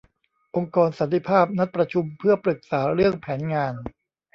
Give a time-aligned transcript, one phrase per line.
[0.55, 3.73] องค์กรสันติภาพนัดประชุมเพื่อปรึกษาเรื่องแผนงาน